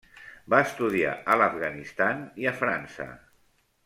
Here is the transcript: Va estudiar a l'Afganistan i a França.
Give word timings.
Va 0.51 0.61
estudiar 0.67 1.11
a 1.33 1.37
l'Afganistan 1.41 2.23
i 2.45 2.51
a 2.53 2.57
França. 2.65 3.07